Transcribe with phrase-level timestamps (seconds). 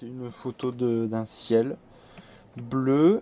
[0.00, 1.76] C'est une photo d'un ciel
[2.56, 3.20] bleu,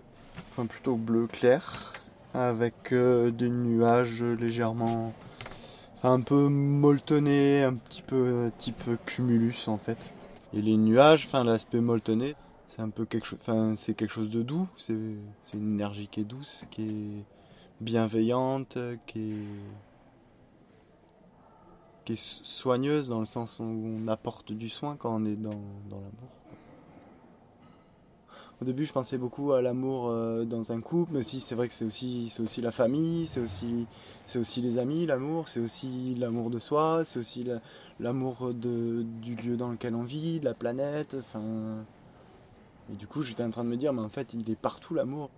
[0.49, 1.91] enfin plutôt bleu clair,
[2.33, 5.11] avec euh, des nuages légèrement,
[5.97, 10.13] enfin un peu molletonnés, un petit peu type cumulus en fait.
[10.53, 12.35] Et les nuages, enfin l'aspect molletonné,
[12.69, 16.21] c'est un peu quelque chose, enfin c'est quelque chose de doux, c'est une énergie qui
[16.21, 17.25] est douce, qui est
[17.81, 19.45] bienveillante, qui est
[22.05, 25.49] qui est soigneuse dans le sens où on apporte du soin quand on est dans,
[25.89, 26.29] dans l'amour.
[28.61, 31.69] Au début, je pensais beaucoup à l'amour euh, dans un couple, mais aussi c'est vrai
[31.69, 36.49] que c'est aussi, c'est aussi la famille, c'est aussi, les amis, l'amour, c'est aussi l'amour
[36.49, 37.47] de soi, c'est aussi
[38.01, 41.15] l'amour du lieu dans lequel on vit, de la planète.
[42.91, 44.93] Et du coup, j'étais en train de me dire, mais en fait, il est partout
[44.93, 45.29] l'amour,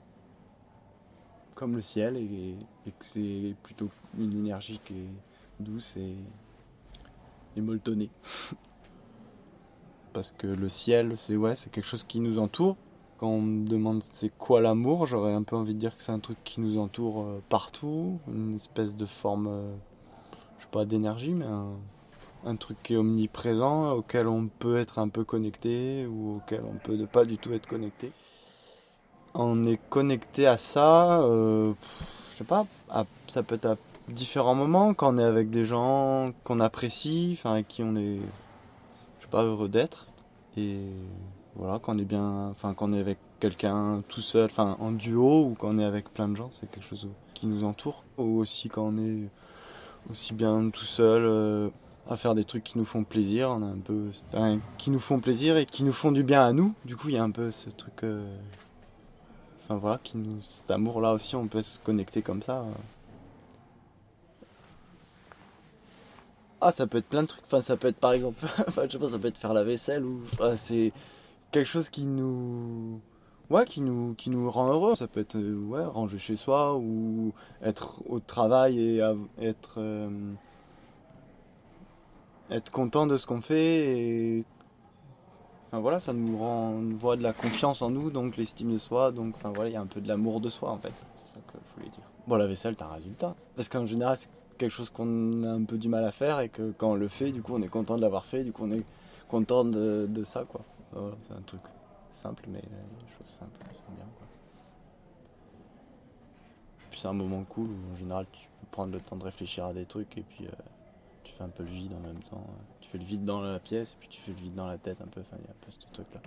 [1.53, 5.09] comme le ciel, et, que c'est plutôt une énergie qui est
[5.59, 6.15] douce et,
[7.55, 7.61] et.
[10.13, 12.77] Parce que le ciel, c'est ouais, c'est quelque chose qui nous entoure.
[13.21, 16.11] Quand on me demande c'est quoi l'amour, j'aurais un peu envie de dire que c'est
[16.11, 19.71] un truc qui nous entoure euh, partout, une espèce de forme, euh,
[20.57, 21.45] je sais pas, d'énergie, mais
[22.45, 26.79] un, truc qui est omniprésent, auquel on peut être un peu connecté ou auquel on
[26.79, 28.11] peut ne pas du tout être connecté.
[29.35, 31.73] On est connecté à ça, euh,
[32.31, 32.65] je sais pas,
[33.27, 33.77] ça peut être à
[34.07, 38.17] différents moments, quand on est avec des gens qu'on apprécie, enfin avec qui on est,
[39.19, 40.07] je sais pas, heureux d'être.
[40.57, 40.79] Et
[41.55, 44.91] voilà, quand on est bien, enfin quand on est avec quelqu'un tout seul, enfin en
[44.91, 48.03] duo ou quand on est avec plein de gens, c'est quelque chose qui nous entoure.
[48.17, 49.29] Ou aussi quand on est
[50.09, 51.69] aussi bien tout seul euh,
[52.09, 54.99] à faire des trucs qui nous font plaisir, on a un peu, enfin, qui nous
[54.99, 56.73] font plaisir et qui nous font du bien à nous.
[56.85, 58.25] Du coup, il y a un peu ce truc, euh,
[59.63, 62.65] enfin voilà, qui nous, cet amour-là aussi, on peut se connecter comme ça.
[66.61, 67.43] Ah, ça peut être plein de trucs.
[67.45, 69.63] Enfin, ça peut être par exemple, enfin, je sais pas, ça peut être faire la
[69.63, 70.21] vaisselle ou.
[70.57, 70.93] c'est
[71.51, 72.99] quelque chose qui nous.
[73.49, 74.95] Ouais, qui nous, qui nous rend heureux.
[74.95, 79.01] Ça peut être euh, ouais, ranger chez soi ou être au travail et
[79.39, 79.75] être.
[79.77, 80.33] Euh,
[82.49, 84.43] être content de ce qu'on fait.
[85.67, 89.11] Enfin voilà, ça nous rend, voit de la confiance en nous, donc l'estime de soi,
[89.11, 90.91] donc enfin voilà, il y a un peu de l'amour de soi en fait.
[91.23, 92.03] C'est ça que je voulais dire.
[92.27, 93.35] Bon, la vaisselle, t'as un résultat.
[93.55, 94.17] Parce qu'en général,
[94.57, 97.07] quelque chose qu'on a un peu du mal à faire et que quand on le
[97.07, 98.83] fait, du coup, on est content de l'avoir fait, du coup, on est
[99.29, 100.61] content de, de ça, quoi.
[100.93, 101.61] C'est un truc
[102.11, 104.27] simple, mais une chose simple, c'est bien, quoi.
[106.89, 109.65] Puis c'est un moment cool où, en général, tu peux prendre le temps de réfléchir
[109.65, 110.51] à des trucs et puis euh,
[111.23, 112.45] tu fais un peu le vide en même temps.
[112.81, 114.77] Tu fais le vide dans la pièce et puis tu fais le vide dans la
[114.77, 115.21] tête un peu.
[115.21, 116.21] Enfin, il y a un peu ce truc-là.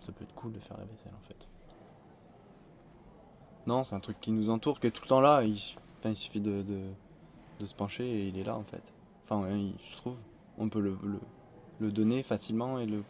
[0.00, 1.48] Ça peut être cool de faire la vaisselle, en fait.
[3.66, 5.42] Non, c'est un truc qui nous entoure, qui est tout le temps là.
[5.42, 5.58] Il,
[6.14, 6.62] suffit de
[7.60, 8.82] de se pencher et il est là en fait.
[9.24, 10.16] Enfin, je trouve.
[10.58, 10.96] On peut le,
[11.80, 13.02] le, donner facilement et le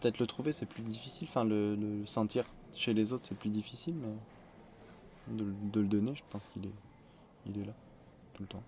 [0.00, 1.28] peut-être le trouver, c'est plus difficile.
[1.28, 6.48] Enfin, le, sentir chez les autres, c'est plus difficile, mais de, le donner, je pense
[6.48, 6.74] qu'il est,
[7.46, 7.74] il est là
[8.34, 8.62] tout le temps.